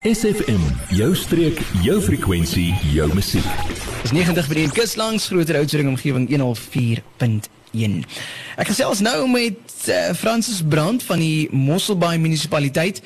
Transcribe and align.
SFM, 0.00 0.62
jou 0.96 1.10
streek, 1.12 1.58
jou 1.84 1.98
frekwensie, 2.00 2.70
jou 2.88 3.04
musiek. 3.12 3.44
Dis 4.00 4.14
90 4.16 4.46
vir 4.48 4.56
die 4.56 4.70
kus 4.72 4.94
langs 4.96 5.26
groter 5.28 5.58
oudtsring 5.58 5.90
omgewing 5.90 6.24
104.1. 6.30 7.98
Ek 8.56 8.70
gesels 8.70 9.02
nou 9.04 9.26
met 9.28 9.60
uh, 9.92 9.98
Francis 10.16 10.62
Brand 10.64 11.04
van 11.04 11.20
die 11.20 11.50
Mosselbaai 11.52 12.16
munisipaliteit. 12.16 13.02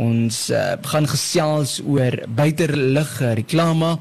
Ons 0.00 0.46
uh, 0.48 0.80
gaan 0.88 1.10
gesels 1.12 1.76
oor 1.84 2.16
buiterlig 2.24 3.12
reklame 3.42 3.98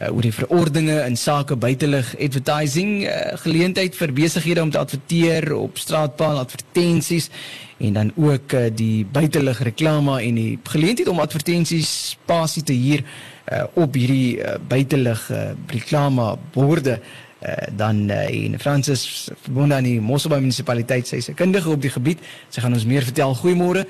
uh, 0.00 0.10
oor 0.10 0.24
die 0.26 0.34
verordeninge 0.34 0.96
in 1.06 1.16
sake 1.16 1.56
buitelug 1.56 2.14
advertising, 2.18 3.04
uh, 3.06 3.34
geleentheid 3.44 3.96
vir 3.96 4.12
besighede 4.14 4.62
om 4.62 4.70
te 4.70 4.80
adverteer 4.80 5.52
op 5.56 5.78
straatpaal 5.78 6.40
advertensies 6.42 7.30
en 7.78 7.92
dan 7.98 8.12
ook 8.16 8.52
uh, 8.52 8.66
die 8.74 9.06
buitelug 9.06 9.62
reklame 9.66 10.20
en 10.22 10.40
die 10.40 10.58
geleentheid 10.62 11.08
om 11.08 11.22
advertensies 11.22 11.90
spasie 12.14 12.62
te 12.62 12.76
huur 12.76 13.04
uh, 13.04 13.64
op 13.74 13.94
hierdie 13.94 14.38
uh, 14.38 14.56
buitelug 14.68 15.28
uh, 15.30 15.50
reklame 15.74 16.34
borde 16.54 16.98
uh, 16.98 17.52
dan 17.76 18.08
uh, 18.10 18.44
en 18.44 18.58
Francis 18.60 19.28
verbonde 19.42 19.74
aan 19.74 19.90
die 19.90 20.00
Mosselbaai 20.00 20.40
munisipaliteit 20.40 21.06
sy 21.10 21.22
is 21.22 21.30
'n 21.30 21.38
kundige 21.38 21.70
op 21.70 21.82
die 21.82 21.90
gebied. 21.90 22.18
Sy 22.48 22.60
gaan 22.60 22.72
ons 22.72 22.86
meer 22.86 23.02
vertel. 23.02 23.34
Goeiemôre. 23.34 23.84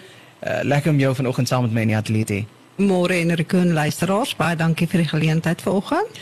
Uh, 0.45 0.61
lekker 0.63 0.91
om 0.91 0.99
jou 0.99 1.15
vanoggend 1.15 1.49
saam 1.49 1.63
met 1.63 1.73
my 1.73 1.81
in 1.81 1.89
die 1.89 1.97
ateljee 1.97 2.25
te 2.25 2.35
hê 2.35 2.64
Môre 2.77 3.21
en 3.23 3.35
rekoen 3.39 3.73
luisteraars, 3.73 4.35
baie 4.37 4.57
dankie 4.59 4.89
vir 4.91 5.05
die 5.05 5.11
geleentheid 5.13 5.63
vanoggend. 5.63 6.21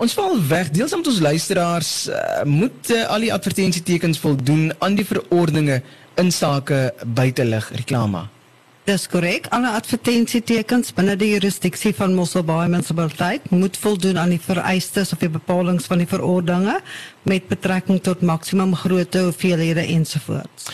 Ons 0.00 0.14
val 0.16 0.38
weg. 0.48 0.70
Deels 0.72 0.94
om 0.96 1.02
ons 1.04 1.20
luisteraars 1.20 1.92
uh, 2.08 2.18
moet 2.48 2.92
uh, 2.94 3.02
al 3.12 3.26
die 3.26 3.32
advertensietekens 3.34 4.20
voldoen 4.22 4.70
aan 4.78 4.94
die 4.96 5.04
verordeninge 5.04 5.82
in 6.20 6.30
sake 6.32 6.92
buitelug 7.04 7.72
reklame. 7.76 8.28
Dis 8.88 9.04
korrek. 9.12 9.50
Alle 9.52 9.74
advertensietekens 9.76 10.94
binne 10.96 11.18
die 11.20 11.34
jurisdiksie 11.34 11.92
van 11.94 12.14
Mosselbaai 12.16 12.70
munisipaliteit 12.72 13.50
moet 13.52 13.76
voldoen 13.76 14.18
aan 14.18 14.32
die 14.32 14.40
vereistes 14.40 15.12
of 15.12 15.20
die 15.20 15.28
bepalinge 15.30 15.84
van 15.84 16.00
die 16.00 16.08
verordeninge 16.08 16.78
met 17.28 17.50
betrekking 17.50 18.00
tot 18.02 18.24
maksimum 18.24 18.72
grootte, 18.78 19.26
hoeveelhede 19.28 19.84
ensovoorts. 19.84 20.70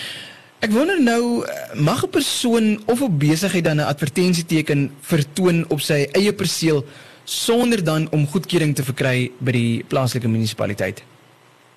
Ek 0.65 0.73
wonder 0.73 0.97
nou 1.03 1.45
mag 1.75 2.05
'n 2.05 2.11
persoon 2.11 2.81
of 2.87 3.03
'n 3.03 3.19
besigheid 3.19 3.65
dan 3.65 3.77
'n 3.77 3.91
advertensieteken 3.93 4.91
vertoon 5.01 5.65
op 5.69 5.81
sy 5.81 6.09
eie 6.13 6.33
perseel 6.33 6.85
sonder 7.25 7.85
dan 7.85 8.09
om 8.11 8.27
goedkeuring 8.27 8.75
te 8.75 8.83
verkry 8.83 9.31
by 9.39 9.53
die 9.53 9.85
plaaslike 9.89 10.29
munisipaliteit? 10.29 11.03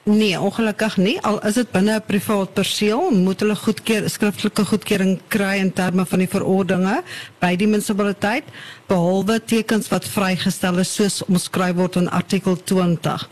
Nee, 0.03 0.39
ongelukkig 0.39 0.97
nie. 0.97 1.21
Al 1.21 1.37
is 1.45 1.53
dit 1.53 1.71
binne 1.71 1.95
'n 1.95 2.05
privaat 2.05 2.53
perseel, 2.53 3.11
moet 3.11 3.39
hulle 3.39 3.55
goedkeur 3.55 4.09
skriftelike 4.09 4.65
goedkeuring 4.65 5.19
kry 5.27 5.57
in 5.57 5.73
terme 5.73 6.05
van 6.05 6.19
die 6.19 6.27
verordeninge 6.27 7.03
by 7.39 7.55
die 7.55 7.67
munisipaliteit 7.67 8.43
behalwe 8.87 9.43
tekens 9.45 9.87
wat 9.89 10.07
vrygestel 10.07 10.79
is 10.79 10.93
soos 10.93 11.23
omskryf 11.25 11.75
word 11.75 11.95
in 11.95 12.09
artikel 12.09 12.55
20. 12.63 13.29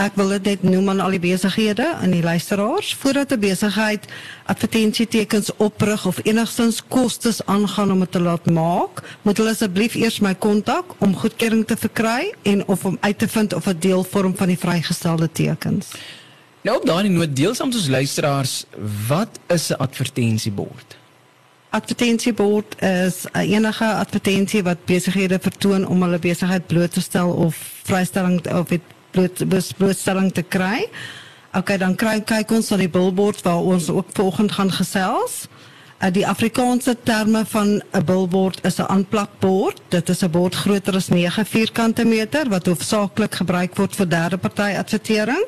Ek 0.00 0.14
wil 0.16 0.30
dit 0.32 0.46
net 0.48 0.62
noem 0.64 0.88
aan 0.88 1.02
al 1.04 1.12
die 1.18 1.20
besighede 1.20 1.84
en 2.00 2.14
die 2.14 2.22
luisteraars 2.24 2.94
voordat 2.96 3.32
'n 3.32 3.40
besigheid 3.40 4.04
advertensietekens 4.48 5.50
oprig 5.56 6.06
of 6.06 6.20
enigstens 6.22 6.80
kostes 6.88 7.44
aangaan 7.44 7.92
om 7.92 8.00
dit 8.00 8.12
te 8.12 8.20
laat 8.20 8.50
maak, 8.50 9.02
moet 9.22 9.36
hulle 9.36 9.50
asseblief 9.50 9.94
eers 9.94 10.20
my 10.20 10.34
kontak 10.34 10.84
om 10.98 11.16
goedkeuring 11.16 11.66
te 11.66 11.76
verkry 11.76 12.32
en 12.42 12.66
of 12.66 12.84
om 12.84 12.96
uit 13.00 13.18
te 13.18 13.28
vind 13.28 13.52
of 13.52 13.66
'n 13.66 13.76
deel 13.78 14.04
vorm 14.04 14.36
van 14.36 14.46
die 14.46 14.58
vrygestelde 14.58 15.32
tekens. 15.32 15.88
Nou 16.62 16.76
op 16.76 16.86
daardie 16.86 17.10
noot 17.10 17.36
deel 17.36 17.54
saam 17.54 17.72
ons 17.72 17.88
luisteraars, 17.88 18.64
wat 19.08 19.38
is 19.46 19.68
'n 19.70 19.76
advertensiebord? 19.76 20.96
Advertensiebord 21.70 22.82
is 22.82 23.24
enige 23.32 23.84
advertensie 23.84 24.62
wat 24.62 24.84
besighede 24.84 25.38
vertoon 25.40 25.86
om 25.86 26.02
hulle 26.02 26.18
besigheid 26.18 26.66
bloot 26.66 26.92
te 26.92 27.00
stel 27.00 27.30
of 27.30 27.56
vrystelling 27.82 28.52
of 28.52 28.68
het 28.68 28.80
bloot 29.12 29.44
blootstelling 29.76 30.32
te 30.32 30.42
kry. 30.42 30.88
Okay, 31.52 31.76
dan 31.76 31.94
kry 31.94 32.20
kyk 32.24 32.50
ons 32.56 32.70
na 32.72 32.78
die 32.80 32.88
billboard 32.88 33.42
waar 33.44 33.60
ons 33.60 33.90
ook 33.92 34.08
vanoggend 34.16 34.52
gaan 34.56 34.72
gesels. 34.72 35.46
Uh, 36.02 36.08
die 36.10 36.24
Afrikaanse 36.26 36.96
terme 37.04 37.44
van 37.46 37.82
'n 37.92 38.04
billboard 38.04 38.64
is 38.64 38.78
'n 38.78 38.88
aanplakbord. 38.88 39.80
Dit 39.88 40.08
is 40.08 40.22
'n 40.22 40.30
bord 40.30 40.54
groter 40.54 40.94
as 40.94 41.08
9 41.08 41.46
vierkante 41.46 42.04
meter 42.04 42.48
wat 42.48 42.66
hoofsaaklik 42.66 43.34
gebruik 43.34 43.76
word 43.76 43.96
vir 43.96 44.08
derde 44.08 44.36
party 44.38 44.74
advertering. 44.78 45.44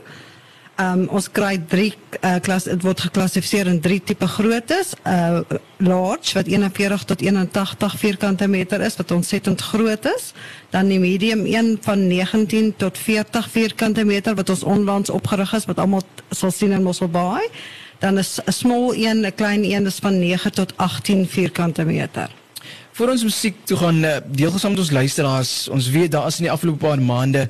Um, 0.74 1.04
ons 1.14 1.28
kry 1.30 1.54
drie 1.70 1.92
uh, 2.26 2.40
klas 2.42 2.64
dit 2.66 2.82
word 2.82 2.98
geklassifiseer 3.04 3.68
in 3.70 3.76
drie 3.78 4.00
tipe 4.02 4.26
groottes. 4.26 4.96
Uh 5.06 5.44
large 5.84 6.32
wat 6.34 6.48
41 6.48 7.04
tot 7.04 7.20
81 7.20 7.94
vierkante 8.00 8.46
meter 8.48 8.80
is 8.80 8.96
wat 8.96 9.10
ontsettend 9.14 9.60
groot 9.60 10.06
is. 10.10 10.32
Dan 10.74 10.90
die 10.90 10.98
medium 10.98 11.44
een 11.46 11.76
van 11.84 12.06
19 12.08 12.74
tot 12.76 12.98
40 12.98 13.48
vierkante 13.50 14.04
meter 14.04 14.34
wat 14.34 14.50
ons 14.50 14.64
onlangs 14.64 15.10
opgerig 15.10 15.52
is 15.54 15.68
wat 15.70 15.78
almal 15.78 16.02
sal 16.30 16.50
sien 16.50 16.72
in 16.72 16.82
Mosselbaai. 16.82 17.46
Dan 18.02 18.18
is 18.18 18.40
'n 18.42 18.52
small 18.52 18.94
een, 18.94 19.26
'n 19.26 19.34
klein 19.34 19.64
een 19.64 19.86
is 19.86 19.98
van 20.02 20.18
9 20.18 20.52
tot 20.52 20.76
18 20.76 21.28
vierkante 21.28 21.84
meter. 21.84 22.30
Vir 22.94 23.10
ons 23.10 23.24
musiek 23.26 23.56
toe 23.66 23.74
gaan 23.80 23.96
uh, 24.06 24.10
deelgesaam 24.22 24.76
met 24.76 24.80
ons 24.84 24.92
luisteraars. 24.94 25.52
Ons 25.74 25.88
weet 25.90 26.12
daar 26.14 26.28
is 26.30 26.36
in 26.38 26.46
die 26.46 26.52
afgelope 26.52 26.78
paar 26.84 27.00
maande 27.02 27.48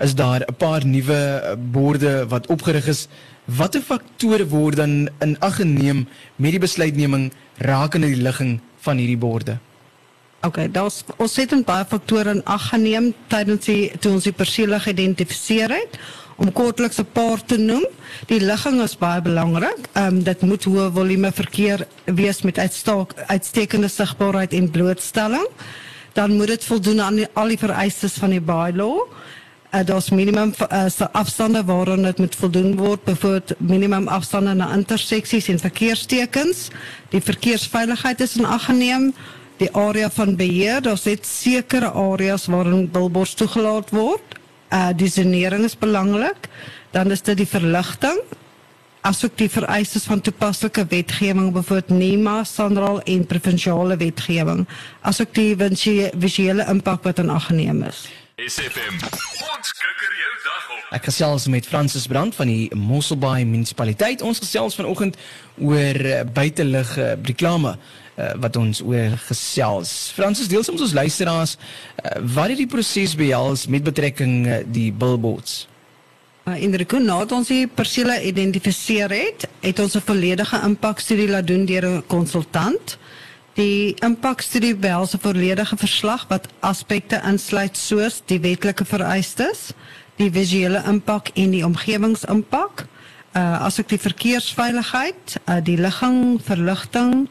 is 0.00 0.14
daar 0.16 0.40
'n 0.40 0.56
paar 0.56 0.86
nuwe 0.86 1.12
uh, 1.12 1.52
borde 1.72 2.24
wat 2.28 2.46
opgerig 2.46 2.86
is. 2.88 3.08
Watter 3.44 3.82
faktore 3.82 4.46
word 4.48 4.76
dan 4.76 5.10
in 5.20 5.36
ag 5.40 5.60
geneem 5.60 6.08
met 6.36 6.50
die 6.50 6.64
besluitneming 6.64 7.32
rakende 7.58 8.06
die 8.06 8.22
ligging 8.22 8.60
van 8.80 8.96
hierdie 8.96 9.20
borde? 9.20 9.58
OK, 10.40 10.72
daar's 10.72 11.04
ons 11.16 11.36
het 11.36 11.52
'n 11.52 11.64
baie 11.64 11.84
faktore 11.84 12.30
in 12.30 12.44
ag 12.44 12.68
geneem 12.68 13.12
tydens 13.28 13.64
die 13.64 13.92
toe 14.00 14.12
ons 14.12 14.24
die 14.24 14.32
persele 14.32 14.80
geïdentifiseer 14.80 15.70
het 15.70 16.00
om 16.36 16.52
kortliks 16.52 16.98
'n 16.98 17.08
paar 17.12 17.44
te 17.44 17.56
noem. 17.56 17.86
Die 18.26 18.40
ligging 18.40 18.82
is 18.82 18.96
baie 18.98 19.22
belangrik. 19.22 19.88
Ehm 19.92 20.06
um, 20.06 20.22
dit 20.22 20.40
moet 20.40 20.64
hoë 20.64 20.90
volume 20.92 21.32
verkeer 21.32 21.86
wees 22.04 22.42
met 22.42 22.58
uitstaak 22.58 23.14
uitstekende 23.26 23.88
sigbaarheid 23.88 24.52
en 24.52 24.70
blootstelling. 24.70 25.46
Dan 26.12 26.36
moet 26.36 26.46
dit 26.46 26.64
voldoen 26.64 27.00
aan 27.00 27.14
die, 27.14 27.26
al 27.32 27.48
die 27.48 27.58
vereistes 27.58 28.12
van 28.12 28.30
die 28.30 28.40
bylaw. 28.40 29.08
Uh, 29.74 29.84
daar's 29.84 30.10
minimum 30.10 30.54
uh, 30.72 30.86
afstande 31.12 31.64
waaraan 31.64 32.02
dit 32.02 32.18
moet 32.18 32.34
voldoen 32.34 32.76
word, 32.76 33.04
byvoorbeeld 33.04 33.54
minimum 33.58 34.08
afstande 34.08 34.54
na 34.54 34.72
interseksies 34.74 35.48
en 35.48 35.58
verkeerstekens. 35.58 36.68
Die 37.08 37.20
verkeersveiligheid 37.20 38.20
is 38.20 38.36
in 38.36 38.44
ag 38.44 38.64
geneem. 38.64 39.14
Die 39.56 39.72
area 39.72 40.10
van 40.10 40.36
beheer, 40.36 40.82
daar's 40.82 41.04
net 41.04 41.26
sekere 41.26 41.90
areas 41.90 42.46
waarin 42.46 42.90
billboards 42.90 43.34
toegelaat 43.34 43.90
word 43.90 44.35
uh 44.72 44.90
die 44.96 45.08
zonering 45.08 45.64
is 45.64 45.78
belangrik. 45.78 46.48
Dan 46.90 47.10
is 47.10 47.22
dit 47.22 47.36
die 47.36 47.46
verligting. 47.48 48.20
Asook 49.06 49.36
die 49.38 49.50
vereistes 49.50 50.04
van 50.04 50.20
toepaslike 50.20 50.86
wetgewing, 50.90 51.52
byvoorbeeld 51.52 51.98
NEMA, 51.98 52.44
SANRAL 52.44 53.02
en 53.02 53.26
provinsiale 53.26 53.96
wetgewing. 53.96 54.66
Asook 55.00 55.34
die 55.34 55.54
visuele 56.18 56.66
impak 56.66 57.02
wat 57.02 57.18
aan 57.18 57.40
geneem 57.40 57.82
is. 57.82 58.08
SFM. 58.36 58.98
Ons 59.54 59.70
op. 59.78 60.25
Ek 60.94 61.08
gesels 61.08 61.48
met 61.50 61.66
Francis 61.66 62.06
Brand 62.06 62.34
van 62.34 62.46
die 62.46 62.68
Mosselbaai 62.70 63.42
munisipaliteit. 63.44 64.22
Ons 64.22 64.38
gesels 64.38 64.76
vanoggend 64.78 65.16
oor 65.58 65.98
uh, 65.98 66.20
buitelug 66.30 66.92
uh, 66.98 67.08
reklame 67.26 67.72
uh, 67.74 68.28
wat 68.38 68.56
ons 68.56 68.82
oor 68.86 69.16
gesels. 69.26 70.12
Francis 70.14 70.46
deel 70.46 70.62
soms 70.62 70.84
ons 70.86 70.94
luisteraars 70.94 71.56
uh, 71.56 72.20
wat 72.36 72.54
het 72.54 72.62
die 72.62 72.70
proses 72.70 73.16
behels 73.18 73.66
met 73.66 73.82
betrekking 73.82 74.46
uh, 74.46 74.60
die 74.62 74.92
billboards? 74.94 75.64
Uh, 76.46 76.54
kon 76.86 77.02
nadat 77.02 77.34
ons 77.34 77.50
die 77.50 77.66
persele 77.66 78.20
identifiseer 78.22 79.10
het, 79.10 79.48
het 79.66 79.82
ons 79.82 79.96
'n 79.98 80.06
volledige 80.06 80.62
impakstudie 80.62 81.28
laat 81.28 81.46
doen 81.46 81.66
deur 81.66 81.86
'n 81.86 82.06
konsultant. 82.06 82.98
Die 83.58 83.96
impakstudie 84.06 84.76
behels 84.76 85.14
'n 85.14 85.18
volledige 85.18 85.76
verslag 85.76 86.26
wat 86.28 86.46
aspekte 86.60 87.20
insluit 87.26 87.76
soos 87.76 88.22
die 88.26 88.40
wetlike 88.40 88.84
vereistes, 88.84 89.74
die 90.16 90.30
visuele 90.32 90.82
impak 90.88 91.30
en 91.34 91.52
die 91.54 91.64
omgewingsimpak, 91.66 92.86
uh 93.36 93.64
asook 93.66 93.88
die 93.92 94.00
verkeersveiligheid, 94.00 95.36
uh, 95.44 95.58
die 95.64 95.76
ligging, 95.76 96.38
verligting, 96.42 97.26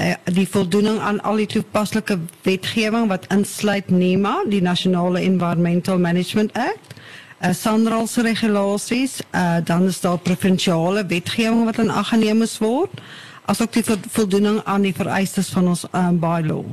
uh, 0.00 0.14
die 0.32 0.46
voldoening 0.48 1.00
aan 1.04 1.20
al 1.20 1.42
die 1.42 1.48
toepaslike 1.58 2.18
wetgewing 2.46 3.10
wat 3.12 3.28
insluit 3.34 3.90
NEMA, 3.92 4.38
die 4.48 4.62
Nasionale 4.64 5.20
Environmental 5.20 5.98
Management 5.98 6.56
Act, 6.56 6.96
uh, 7.44 7.52
SANRAL 7.52 8.08
se 8.08 8.24
regulasies, 8.24 9.20
uh, 9.34 9.58
dan 9.64 9.86
is 9.92 10.00
daar 10.00 10.18
provinsiale 10.18 11.04
wetgewing 11.06 11.64
wat 11.68 11.78
in 11.84 11.90
ag 11.90 12.08
geneem 12.14 12.40
moet 12.40 12.58
word, 12.58 13.00
asook 13.46 13.76
die 13.76 13.84
voldoening 14.08 14.62
aan 14.64 14.82
die 14.82 14.94
vereistes 14.94 15.52
van 15.54 15.68
ons 15.68 15.84
um, 15.92 16.18
bylaw. 16.18 16.64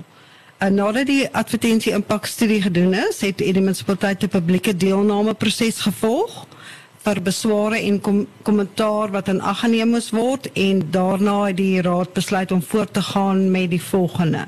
En 0.64 0.74
nadat 0.74 1.10
die 1.10 1.28
advertensie 1.36 1.92
impakstudie 1.92 2.62
gedoen 2.62 2.94
is, 2.96 3.20
het 3.22 3.38
die 3.38 3.54
munisipaliteit 3.60 4.24
'n 4.24 4.32
publieke 4.32 4.76
deelname 4.76 5.34
proses 5.34 5.80
gevolg 5.80 6.46
vir 7.04 7.22
besware 7.22 7.80
en 7.80 8.02
kom, 8.02 8.28
kommentaar 8.42 9.12
wat 9.12 9.28
in 9.28 9.42
ag 9.42 9.60
geneem 9.60 9.90
moes 9.90 10.10
word 10.10 10.48
en 10.54 10.84
daarna 10.92 11.44
het 11.44 11.58
die 11.58 11.82
raad 11.82 12.14
besluit 12.14 12.52
om 12.52 12.62
voort 12.62 12.94
te 12.94 13.02
gaan 13.02 13.52
met 13.52 13.70
die 13.70 13.82
volgende. 13.82 14.48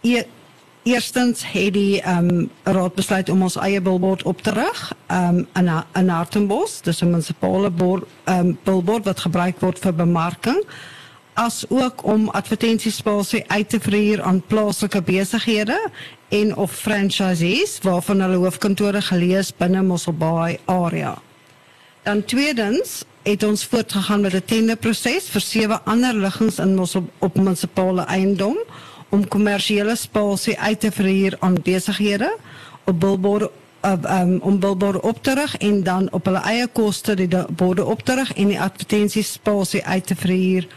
E 0.00 0.24
eerstens 0.82 1.44
het 1.52 1.72
die 1.72 2.00
ehm 2.00 2.28
um, 2.28 2.50
raad 2.62 2.94
besluit 2.94 3.28
om 3.28 3.42
ons 3.42 3.56
eie 3.56 3.80
billboard 3.80 4.22
op 4.22 4.42
te 4.42 4.50
rig 4.50 4.94
um, 5.12 5.46
in 5.54 5.68
in 5.92 6.08
Hartenbos, 6.08 6.80
dis 6.80 7.00
'n 7.00 7.10
munisipale 7.10 7.72
ehm 8.24 8.38
um, 8.38 8.58
billboard 8.62 9.04
wat 9.04 9.20
gebruik 9.20 9.60
word 9.60 9.78
vir 9.78 9.94
bemarking 9.94 10.64
as 11.40 11.64
ook 11.68 12.04
om 12.04 12.28
advertensiespasie 12.28 13.44
uit 13.46 13.68
te 13.68 13.80
verhuur 13.80 14.22
aan 14.22 14.42
plaaslike 14.46 15.00
besighede 15.02 15.78
en 16.28 16.56
of 16.56 16.72
franchisees 16.72 17.78
waarvan 17.82 18.20
hulle 18.20 18.42
hoofkantore 18.42 19.00
geleë 19.06 19.38
is 19.40 19.52
binne 19.56 19.80
Mosselbaai 19.82 20.58
area. 20.64 21.14
Dan 22.04 22.24
tweedens 22.24 23.04
het 23.24 23.44
ons 23.44 23.64
voortgegaan 23.64 24.20
met 24.20 24.34
'n 24.34 24.44
tenderproses 24.44 25.30
vir 25.32 25.40
sewe 25.40 25.80
ander 25.84 26.14
liggings 26.14 26.58
in 26.58 26.74
Mossel 26.74 27.08
op 27.18 27.36
munisipale 27.36 28.04
eiendom 28.04 28.56
om 29.08 29.28
kommersiële 29.28 29.96
spasie 29.96 30.58
uit 30.58 30.80
te 30.80 30.90
verhuur 30.90 31.36
aan 31.38 31.56
besighede 31.62 32.36
op 32.84 33.00
billboard 33.00 33.50
of 33.82 34.04
um, 34.04 34.38
om 34.42 34.58
billboard 34.58 35.00
op 35.00 35.22
te 35.22 35.34
rig 35.34 35.56
en 35.56 35.82
dan 35.82 36.12
op 36.12 36.24
hulle 36.24 36.42
eie 36.44 36.66
koste 36.66 37.14
die 37.14 37.28
borde 37.48 37.84
op 37.84 38.02
te 38.02 38.14
rig 38.14 38.32
en 38.32 38.46
die 38.46 38.60
advertensiespasie 38.60 39.84
uit 39.84 40.06
te 40.06 40.16
verhuur 40.16 40.68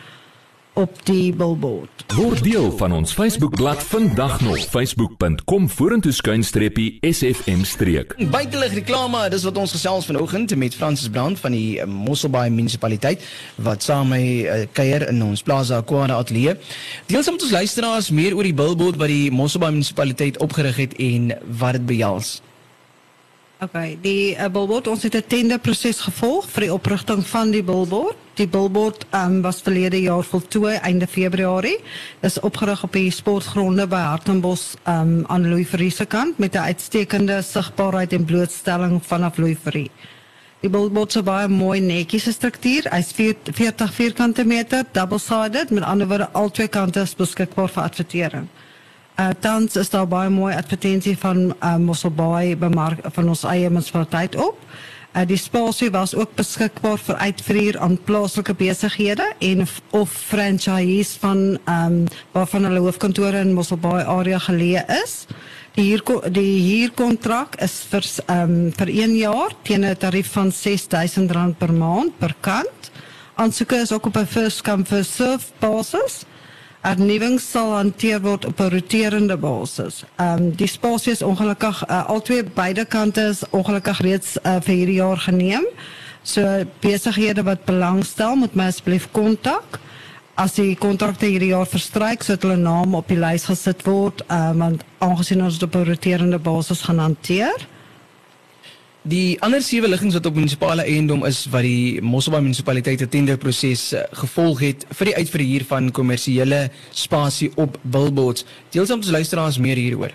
op 0.74 1.06
die 1.06 1.34
billboard. 1.34 2.04
Word 2.16 2.44
deel 2.44 2.72
van 2.78 2.92
ons 2.92 3.14
Facebookblad 3.14 3.84
vandag 3.84 4.42
nog 4.42 4.58
facebook.com 4.58 5.70
vorentoe 5.70 6.12
skuinstreepie 6.12 6.98
sfm 7.02 7.64
streek. 7.64 8.16
Buitelug 8.32 8.74
reklame, 8.74 9.26
dis 9.30 9.46
wat 9.48 9.58
ons 9.58 9.76
gesels 9.76 10.06
vanoggend 10.10 10.56
met 10.56 10.76
Francis 10.76 11.10
Brand 11.10 11.40
van 11.40 11.52
die 11.54 11.80
eh, 11.80 11.88
Mosselbaai 11.88 12.50
munisipaliteit 12.50 13.26
wat 13.56 13.84
saam 13.84 14.08
met 14.14 14.22
uh, 14.24 14.62
kuier 14.72 15.08
in 15.10 15.24
ons 15.24 15.44
Plaza 15.44 15.82
Aquara 15.82 16.18
ateljee. 16.22 16.58
Deel 17.06 17.24
saam 17.24 17.38
met 17.38 17.46
ons 17.50 17.58
luisteraars 17.58 18.10
meer 18.10 18.36
oor 18.36 18.48
die 18.48 18.58
billboard 18.58 18.98
wat 19.02 19.14
die 19.14 19.32
Mosselbaai 19.32 19.72
munisipaliteit 19.72 20.42
opgerig 20.44 20.82
het 20.86 20.98
en 21.02 21.32
wat 21.60 21.80
dit 21.80 21.86
behels. 21.94 22.40
Okay, 23.64 23.96
die 24.04 24.36
uh, 24.36 24.50
billboard 24.52 24.88
ons 24.92 25.04
het 25.04 25.16
'n 25.16 25.24
tenderproses 25.28 26.00
gevolg 26.04 26.50
vir 26.52 26.62
die 26.66 26.74
oprigting 26.74 27.22
van 27.28 27.52
die 27.52 27.64
billboard. 27.64 28.18
Die 28.36 28.48
billboard 28.48 29.06
um, 29.16 29.42
was 29.42 29.62
verlede 29.62 30.02
jaar 30.02 30.24
voltooi 30.24 30.76
einde 30.76 31.08
Februarie. 31.08 31.80
Is 32.20 32.40
opgerig 32.40 32.84
op 32.84 32.92
die 32.92 33.12
sportgronde 33.12 33.88
by 33.88 34.02
Hartenbos 34.04 34.74
um, 34.88 35.24
aan 35.28 35.48
Louis 35.50 35.68
Freire 35.68 35.96
se 35.96 36.06
kant 36.06 36.38
met 36.38 36.56
'n 36.56 36.58
uitstekende 36.58 37.42
sigbaarheid 37.42 38.14
en 38.14 38.26
blootstelling 38.26 39.00
vanaf 39.06 39.38
Louis 39.38 39.58
Freire. 39.64 39.92
Die 40.60 40.70
billboard 40.70 41.12
se 41.12 41.24
baie 41.24 41.48
mooi 41.48 41.80
netjies 41.80 42.32
struktuur. 42.32 42.92
Hy's 42.92 43.14
40 43.52 43.94
vierkante 43.94 44.46
meter, 44.46 44.84
double-sided, 44.92 45.70
met 45.70 45.84
ander 45.84 46.08
woorde 46.08 46.30
al 46.32 46.52
twee 46.52 46.68
kante 46.68 47.00
is 47.00 47.16
beskikbaar 47.16 47.70
vir 47.70 47.84
advertering. 47.84 48.48
Uh, 49.14 49.30
tans 49.40 49.76
is 49.76 49.92
daar 49.94 50.08
baie 50.10 50.30
mooi 50.30 50.56
advertensie 50.56 51.14
van 51.22 51.52
uh, 51.62 51.76
Mosselbaai 51.78 52.56
bemark 52.58 53.04
van 53.14 53.28
ons 53.30 53.44
eie 53.46 53.70
munisipaliteit 53.70 54.34
op. 54.42 54.58
Uh, 55.14 55.22
die 55.30 55.38
spasie 55.38 55.92
was 55.94 56.16
ook 56.18 56.34
beskikbaar 56.34 56.98
vir 56.98 57.20
uitverhuur 57.22 57.78
aan 57.86 58.00
plaaslike 58.08 58.56
besighede 58.58 59.28
en 59.38 59.62
of, 59.94 60.16
franchisees 60.32 61.14
van 61.22 61.60
um, 61.70 62.00
waarvan 62.34 62.66
hulle 62.66 62.82
hoofkantore 62.88 63.44
in 63.46 63.54
Mosselbaai 63.54 64.02
area 64.02 64.42
geleë 64.48 64.88
is. 65.04 65.16
Die 65.78 65.92
hier 65.92 66.02
die 66.34 66.58
huurkontrak 66.66 67.62
is 67.62 67.84
vir 67.94 68.10
um, 68.34 68.58
vir 68.74 68.96
1 68.98 69.18
jaar 69.22 69.54
teen 69.62 69.86
'n 69.86 69.96
tarief 69.96 70.34
van 70.34 70.50
R6000 70.50 71.58
per 71.58 71.74
maand 71.74 72.18
per 72.18 72.34
kant. 72.42 72.92
Aansoeke 73.38 73.76
is 73.86 73.92
ook 73.92 74.06
op 74.06 74.18
'n 74.18 74.26
first 74.26 74.62
come 74.62 74.86
first 74.86 75.14
serve 75.14 75.46
basis. 75.60 76.26
Hernuwings 76.84 77.46
sal 77.48 77.70
hanteer 77.78 78.20
word 78.22 78.46
op 78.46 78.60
'n 78.60 78.70
roterende 78.70 79.38
basis. 79.38 80.04
Ehm 80.16 80.38
um, 80.38 80.56
die 80.56 80.68
spasie 80.68 81.12
is 81.12 81.22
ongelukkig 81.22 81.88
uh, 81.88 82.10
albei 82.10 82.44
beide 82.44 82.86
kante 82.86 83.22
is 83.22 83.44
ongelukkig 83.50 84.00
reeds 84.00 84.36
uh, 84.44 84.58
vir 84.62 84.76
hierdie 84.76 85.00
jaar 85.00 85.18
geneem. 85.18 85.64
So 86.24 86.66
besighede 86.80 87.44
wat 87.44 87.66
belangstel, 87.66 88.36
moet 88.36 88.56
my 88.56 88.68
asseblief 88.68 89.08
kontak. 89.12 89.80
As 90.36 90.54
die 90.54 90.76
kontrakte 90.76 91.26
hierdie 91.26 91.54
jaar 91.54 91.68
verstryk, 91.68 92.24
sou 92.24 92.36
hulle 92.42 92.58
naam 92.58 92.96
op 92.96 93.08
die 93.08 93.20
lys 93.20 93.46
gesit 93.46 93.86
word, 93.88 94.24
uh, 94.28 94.52
want 94.52 94.84
aangesien 95.00 95.44
ons 95.44 95.60
dit 95.60 95.64
op 95.64 95.76
'n 95.76 95.88
roterende 95.88 96.40
basis 96.40 96.82
gaan 96.82 97.00
hanteer. 97.00 97.68
Die 99.04 99.36
ander 99.44 99.60
sewe 99.60 99.90
liggings 99.92 100.16
wat 100.16 100.28
op 100.30 100.38
munisipale 100.40 100.86
eiendom 100.88 101.26
is 101.28 101.42
wat 101.52 101.66
die 101.68 102.00
Mosselbaai 102.00 102.46
munisipaliteit 102.46 103.02
'n 103.02 103.10
tenderproses 103.12 103.92
eh, 103.92 104.04
gevolg 104.16 104.60
het 104.60 104.86
vir 104.90 105.06
die 105.06 105.16
uitverhuur 105.16 105.66
van 105.68 105.92
kommersiële 105.92 106.72
spasie 106.92 107.52
op 107.56 107.78
billboards. 107.82 108.46
Deel 108.70 108.86
saam 108.86 108.98
met 108.98 109.06
ons 109.06 109.16
luisteraars 109.16 109.58
meer 109.58 109.76
hieroor. 109.76 110.14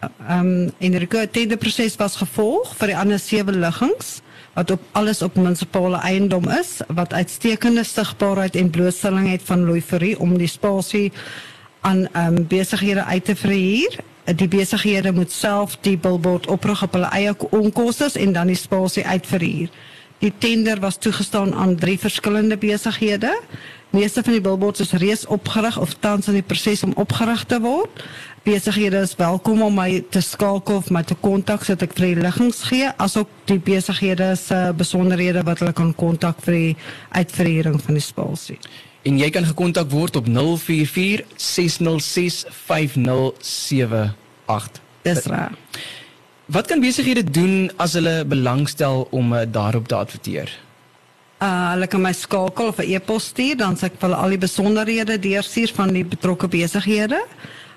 Ehm 0.00 0.46
um, 0.46 0.72
in 0.78 0.90
die 0.90 1.30
tenderproses 1.30 1.96
was 1.96 2.16
gevolg 2.16 2.74
vir 2.76 2.86
die 2.86 2.96
ander 2.96 3.18
sewe 3.18 3.52
liggings 3.52 4.20
wat 4.54 4.70
op 4.70 4.80
alles 4.92 5.22
op 5.22 5.36
munisipale 5.36 6.02
eiendom 6.02 6.48
is 6.48 6.80
wat 6.88 7.12
uitstekende 7.12 7.84
sigbaarheid 7.84 8.56
en 8.56 8.70
blootstelling 8.70 9.30
het 9.30 9.42
van 9.44 9.64
Louis 9.64 10.16
om 10.18 10.38
die 10.38 10.48
spasie 10.48 11.12
aan 11.80 12.08
ehm 12.12 12.36
um, 12.36 12.46
besighede 12.46 13.04
uit 13.04 13.24
te 13.24 13.36
verhuur 13.36 14.02
die 14.36 14.48
besighede 14.48 15.12
moet 15.12 15.32
self 15.32 15.78
die 15.80 15.96
billboard 15.98 16.46
oprig 16.46 16.82
op 16.82 16.92
hulle 16.92 17.10
eie 17.14 17.34
onkoste 17.50 18.10
en 18.14 18.32
dan 18.32 18.46
die 18.46 18.58
spasie 18.58 19.06
uitverhuur. 19.06 19.70
Die 20.20 20.32
tender 20.38 20.80
was 20.80 20.98
toegestaan 21.00 21.54
aan 21.54 21.76
drie 21.76 21.98
verskillende 21.98 22.56
besighede. 22.56 23.40
Meeste 23.90 24.22
van 24.22 24.32
die 24.32 24.40
billboards 24.40 24.80
is 24.80 24.92
reeds 24.92 25.26
opgerig 25.26 25.78
of 25.80 25.94
tans 25.94 26.28
in 26.28 26.36
die 26.36 26.44
proses 26.44 26.82
om 26.82 26.92
opgerig 26.94 27.44
te 27.44 27.60
word. 27.60 28.04
Besighede 28.44 29.00
is 29.00 29.16
welkom 29.16 29.62
om 29.62 29.74
my 29.74 30.04
te 30.10 30.20
skakel 30.20 30.76
of 30.76 30.90
my 30.90 31.02
te 31.02 31.16
kontak 31.20 31.64
sodat 31.64 31.88
ek 31.88 31.96
vir 31.96 32.06
die 32.10 32.20
liggings 32.20 32.62
gee, 32.68 32.92
asook 33.00 33.32
die 33.48 33.58
besighede 33.64 34.34
se 34.36 34.60
besonderhede 34.76 35.42
wat 35.48 35.64
hulle 35.64 35.72
kan 35.76 35.94
kontak 35.96 36.44
vir 36.44 36.58
die 36.58 36.76
uitverhuuring 37.16 37.80
van 37.80 37.96
die 37.96 38.04
spasie. 38.04 38.60
En 39.08 39.16
jy 39.16 39.32
kan 39.32 39.48
gekontak 39.48 39.88
word 39.88 40.20
op 40.20 40.28
044 40.28 41.24
606 41.40 42.44
5078. 44.50 44.80
Dis 45.02 45.24
reg. 45.24 45.50
Wat 46.50 46.66
kan 46.66 46.80
besighede 46.82 47.22
doen 47.30 47.70
as 47.76 47.92
hulle 47.94 48.24
belangstel 48.26 49.06
om 49.10 49.32
uh, 49.32 49.44
daarop 49.46 49.86
te 49.88 49.94
adverteer? 49.94 50.50
Uh, 51.40 51.70
hulle 51.72 51.86
kan 51.86 52.02
my 52.02 52.12
skakel 52.12 52.72
of 52.72 52.80
'n 52.82 52.90
e-pos 52.90 53.30
stuur 53.30 53.56
dan 53.56 53.76
sê 53.76 53.86
ek 53.86 54.00
vir 54.00 54.08
hulle 54.08 54.18
al 54.22 54.34
die 54.34 54.38
besonderhede 54.38 55.18
deurstuur 55.18 55.70
van 55.74 55.92
die 55.94 56.04
betrokke 56.04 56.48
besighede. 56.48 57.20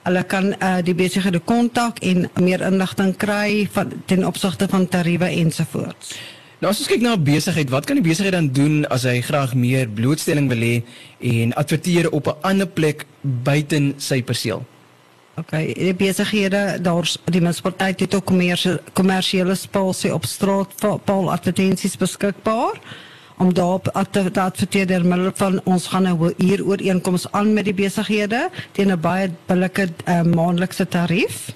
Hulle 0.04 0.24
kan 0.24 0.56
uh, 0.58 0.82
die 0.84 0.96
besighede 0.96 1.40
kontak 1.40 2.00
en 2.00 2.30
meer 2.42 2.62
inligting 2.62 3.14
kry 3.18 3.70
van 3.72 3.94
ten 4.06 4.26
opsigte 4.26 4.68
van 4.68 4.88
tariewe 4.88 5.30
ensovoorts. 5.30 6.18
Nou 6.60 6.72
as 6.72 6.80
ons 6.80 6.88
kyk 6.88 7.02
na 7.02 7.18
besigheid, 7.18 7.70
wat 7.70 7.86
kan 7.86 7.96
die 8.00 8.10
besigheid 8.10 8.34
dan 8.34 8.50
doen 8.52 8.86
as 8.90 9.04
hy 9.04 9.22
graag 9.22 9.54
meer 9.54 9.88
blootstelling 9.88 10.50
wil 10.50 10.60
hê 10.64 10.84
en 11.20 11.54
adverteer 11.54 12.10
op 12.12 12.28
'n 12.28 12.42
ander 12.42 12.68
plek 12.68 13.06
buiten 13.22 13.94
sy 13.98 14.24
perseel? 14.24 14.66
OK, 15.34 15.54
die 15.74 15.96
besighede 15.98 16.78
daar's 16.86 17.16
die 17.26 17.42
munisipaliteit 17.42 18.04
het 18.06 18.16
ook 18.16 18.28
kommersiële 18.30 18.82
kommersiële 18.94 19.56
spasie 19.58 20.12
op 20.14 20.28
straat 20.30 20.76
paal 21.06 21.32
advertensies 21.34 21.98
beskikbaar 21.98 22.78
om 23.42 23.54
daarop 23.54 23.90
te 24.12 24.42
adverteer 24.42 24.88
deur 24.88 25.06
middel 25.06 25.32
van 25.36 25.62
ons 25.64 25.88
gaan 25.88 26.06
nou 26.06 26.34
hier 26.38 26.62
ooreenkoms 26.66 27.26
aan 27.32 27.54
met 27.54 27.66
die 27.66 27.74
besighede 27.74 28.50
teen 28.72 28.92
'n 28.94 29.00
baie 29.00 29.32
billike 29.46 29.90
uh, 30.06 30.22
maandelikse 30.22 30.88
tarief 30.88 31.50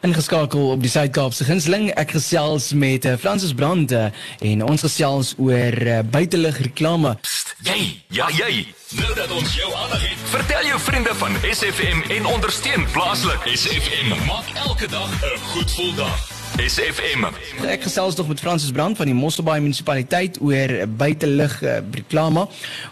ingeskakel 0.00 0.70
op 0.70 0.82
die 0.82 0.90
Suid-Kaapse 0.90 1.44
Gunsteling. 1.44 1.90
Ek 1.98 2.14
gesels 2.16 2.72
met 2.72 3.04
uh, 3.04 3.16
Francis 3.18 3.54
Brande 3.54 4.08
en 4.44 4.64
ons 4.64 4.86
gesels 4.86 5.34
oor 5.38 5.78
uh, 5.82 6.00
buitelug 6.10 6.58
reklame. 6.68 7.16
Pst, 7.22 7.54
jy, 7.66 7.78
ja 8.14 8.30
jy. 8.36 8.66
Nou 8.98 9.12
dat 9.14 9.30
ons 9.36 9.54
jou 9.58 9.68
aandag 9.74 10.06
het, 10.06 10.24
vertel 10.32 10.70
jou 10.70 10.80
vriende 10.80 11.14
van 11.20 11.36
SFM 11.50 12.02
en 12.16 12.26
ondersteun 12.26 12.88
plaaslik. 12.94 13.46
SFM 13.52 14.14
maak 14.26 14.48
elke 14.66 14.88
dag 14.88 15.10
'n 15.10 15.38
goed 15.52 15.70
gevoel 15.70 15.94
dag. 15.94 16.37
SFM. 16.58 17.22
Ek 17.70 17.84
gesels 17.86 18.16
nog 18.18 18.28
met 18.28 18.40
Francis 18.42 18.72
Brand 18.74 18.96
van 18.98 19.06
die 19.06 19.14
Mosselbaai 19.14 19.60
munisipaliteit 19.62 20.40
oor 20.42 20.72
buitelug 20.98 21.52
uh, 21.62 21.76
reklame. 21.94 22.48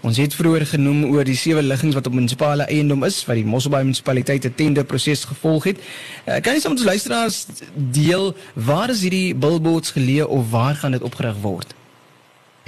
Ons 0.06 0.20
het 0.22 0.34
vroeër 0.38 0.68
genoem 0.70 1.00
oor 1.10 1.26
die 1.26 1.34
sewe 1.34 1.64
liggings 1.64 1.96
wat 1.98 2.06
op 2.06 2.14
munisipale 2.14 2.68
eiendom 2.70 3.02
is 3.08 3.18
wat 3.26 3.40
die 3.40 3.46
Mosselbaai 3.46 3.82
munisipaliteit 3.88 4.46
'n 4.46 4.54
tenderproses 4.54 5.24
gevolg 5.26 5.66
het. 5.72 5.80
Uh, 5.82 6.38
kan 6.38 6.54
jy 6.54 6.60
soms 6.62 6.84
luisteraars 6.86 7.46
deel 7.74 8.36
waar 8.54 8.90
is 8.94 9.02
hierdie 9.02 9.34
billboards 9.34 9.90
geleë 9.98 10.28
of 10.30 10.50
waar 10.50 10.78
gaan 10.78 10.94
dit 10.94 11.02
opgerig 11.02 11.42
word? 11.42 11.74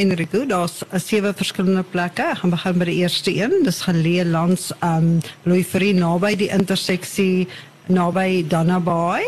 In 0.02 0.11
Rigo, 0.12 0.47
daar's 0.47 0.83
sewe 1.05 1.33
verskillende 1.35 1.83
plekke. 1.83 2.23
Ek 2.23 2.43
gaan 2.43 2.50
begin 2.50 2.78
by 2.78 2.90
die 2.90 2.99
eerste 3.07 3.31
een. 3.35 3.55
Dis 3.62 3.81
geleë 3.87 4.26
langs 4.26 4.73
um 4.83 5.21
Louis 5.43 5.67
Freire 5.67 5.99
naby 5.99 6.35
die 6.37 6.50
interseksie 6.50 7.47
naby 7.87 8.43
Dannabaai. 8.49 9.23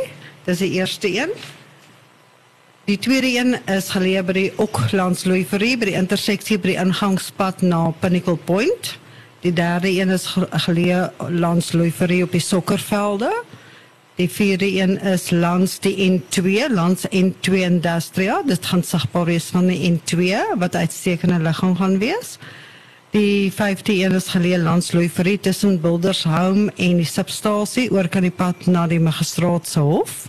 Dis 0.44 0.58
die 0.58 0.72
eerste 0.74 1.06
een. 1.06 1.30
Die 2.90 2.98
tweede 2.98 3.28
een 3.38 3.54
is 3.70 3.92
geleë 3.94 4.22
by 4.26 4.34
die 4.34 4.48
Oaklands 4.58 5.20
Louis 5.22 5.46
Freire 5.46 5.78
by 5.78 5.86
die 5.92 5.94
interseksie 5.94 6.56
by 6.58 6.72
die 6.72 6.78
ingangspad 6.82 7.60
na 7.62 7.84
Pinnacle 8.02 8.34
Point. 8.48 8.88
Die 9.44 9.52
derde 9.54 9.92
een 9.94 10.10
is 10.10 10.24
geleë 10.64 11.04
langs 11.38 11.68
Luiferie 11.70 12.24
op 12.26 12.34
die 12.34 12.42
sokkervelde. 12.42 13.28
Die 14.18 14.26
vierde 14.26 14.66
een 14.66 14.96
is 15.06 15.28
langs 15.30 15.76
die 15.84 15.92
N2, 16.08 16.66
langs 16.74 17.06
N2 17.14 17.60
Industria. 17.68 18.40
Dit 18.48 18.66
gaan 18.72 18.82
sigbaar 18.82 19.30
wees 19.30 19.46
van 19.54 19.70
die 19.70 19.92
N2 19.92 20.58
wat 20.58 20.74
uitstekende 20.74 21.38
ligging 21.46 21.78
gaan 21.78 21.96
wees. 22.02 22.40
Die 23.14 23.52
50 23.54 24.02
is 24.18 24.32
geleë 24.34 24.58
langs 24.64 24.90
Luiferie 24.98 25.38
tussen 25.38 25.78
Bildershoom 25.78 26.66
en 26.74 26.98
die 27.04 27.06
substasie 27.06 27.86
oor 27.94 28.10
kan 28.10 28.26
die 28.26 28.34
pad 28.34 28.66
na 28.66 28.88
die 28.90 28.98
magistraat 28.98 29.70
se 29.70 29.86
hof. 29.86 30.26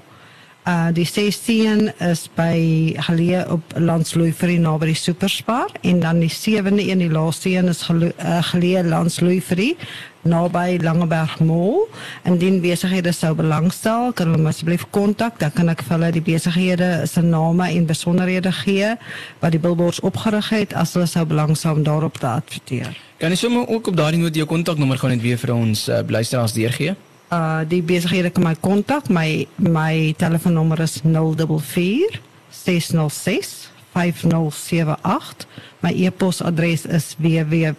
Uh 0.62 0.92
die 0.94 1.08
16 1.10 1.88
is 2.06 2.28
by 2.38 2.94
geleë 3.08 3.48
op 3.50 3.72
Landsluiferie 3.82 4.60
naby 4.62 4.92
die 4.92 5.00
Superspar 5.00 5.72
en 5.82 6.04
dan 6.04 6.20
die 6.22 6.30
7de 6.30 6.84
een 6.86 7.02
die 7.02 7.10
laaste 7.10 7.50
een 7.50 7.72
is 7.72 7.82
geleë 7.88 8.14
uh, 8.22 8.44
geleë 8.46 8.84
Landsluiferie 8.86 9.74
naby 10.22 10.78
Langeberg 10.86 11.40
Mall 11.42 11.88
en 12.30 12.38
dien 12.38 12.62
besighede 12.62 13.10
sou 13.10 13.34
belangstel 13.42 14.14
kan 14.14 14.36
hulle 14.36 14.54
asseblief 14.54 14.86
kontak 14.94 15.42
dan 15.42 15.50
kan 15.58 15.74
ek 15.74 15.82
vir 15.82 15.98
hulle 15.98 16.14
die 16.14 16.26
besighede 16.30 16.94
se 17.10 17.26
name 17.26 17.74
en 17.74 17.90
besonderhede 17.90 18.54
gee 18.62 18.94
wat 19.42 19.58
die 19.58 19.66
billboards 19.66 20.06
opgerig 20.06 20.54
het 20.54 20.78
as 20.78 20.94
hulle 20.94 21.10
sou 21.10 21.26
belangstel 21.26 21.82
om 21.82 21.84
daarop 21.84 22.22
te 22.22 22.30
adverteer. 22.30 22.94
Kan 23.18 23.34
jy 23.34 23.42
sommer 23.48 23.66
ook 23.66 23.88
op 23.90 23.98
daardie 23.98 24.22
noot 24.22 24.38
jou 24.38 24.46
kontaknommer 24.46 25.02
gaan 25.02 25.18
net 25.18 25.26
weer 25.26 25.42
vir 25.42 25.58
ons 25.58 25.90
uh, 25.90 26.06
luisteraars 26.06 26.54
deurgee? 26.54 26.94
Uh 27.32 27.60
die 27.68 27.84
besighede 27.84 28.30
kan 28.30 28.44
my 28.44 28.56
kontak. 28.60 29.10
My 29.10 29.48
my 29.56 30.14
telefoonnommer 30.18 30.80
is 30.80 31.02
044 31.04 32.20
606 32.50 33.72
5078. 33.94 35.48
My 35.80 35.92
e-posadres 35.92 36.86
is 36.86 37.16
www 37.20 37.76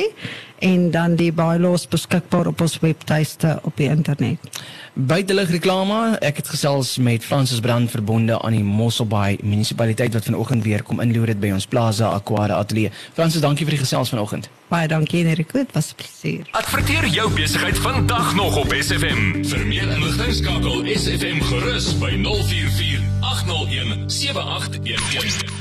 en 0.61 0.91
dan 0.91 1.15
die 1.17 1.31
bylaws 1.33 1.87
beskikbaar 1.89 2.47
op 2.51 2.61
ons 2.61 2.77
webtuiste 2.79 3.59
op 3.63 3.77
die 3.77 3.89
internet. 3.89 4.61
Buitelug 4.93 5.49
reklame. 5.49 6.17
Ek 6.21 6.41
het 6.41 6.49
gesels 6.51 6.97
met 7.01 7.25
Francis 7.25 7.59
Brand 7.59 7.89
verbonde 7.89 8.37
aan 8.41 8.53
die 8.53 8.63
Mosselbaai 8.63 9.37
munisipaliteit 9.41 10.13
wat 10.13 10.27
vanoggend 10.29 10.63
weer 10.63 10.83
kom 10.83 11.01
inloer 11.01 11.33
dit 11.33 11.39
by 11.39 11.53
ons 11.55 11.65
Plaza 11.65 12.11
Aquare 12.13 12.53
Atelier. 12.53 12.93
Francis, 13.13 13.41
dankie 13.41 13.65
vir 13.65 13.77
die 13.77 13.83
gesels 13.85 14.13
vanoggend. 14.13 14.49
Baie 14.71 14.87
dankie 14.87 15.25
Enrico, 15.25 15.57
dit 15.57 15.73
was 15.73 15.91
'n 15.91 15.95
plesier. 15.95 16.45
Adverteer 16.51 17.07
jou 17.07 17.31
besigheid 17.33 17.77
vandag 17.77 18.35
nog 18.35 18.57
op 18.57 18.73
SFM. 18.73 19.43
Vir 19.45 19.65
meer 19.65 19.89
inligting 19.89 20.33
skakel 20.33 20.85
SFM 20.85 21.41
gerus 21.41 21.97
by 21.97 22.11
044 22.21 23.01
801 23.21 24.09
7811. 24.11 25.60